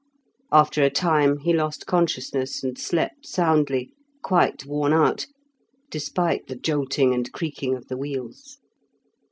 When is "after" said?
0.51-0.81